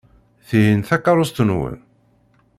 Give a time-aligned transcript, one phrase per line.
[0.47, 1.75] Tihin d takeṛṛust-nwen.